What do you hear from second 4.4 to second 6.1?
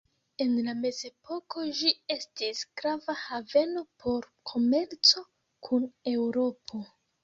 komerco kun